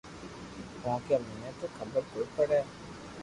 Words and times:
ڪونڪھ 0.81 1.09
مني 1.27 1.51
تو 1.59 1.65
خبر 1.75 2.01
ڪوئي 2.11 2.25
پڙي 2.35 2.59
ھي 2.61 2.63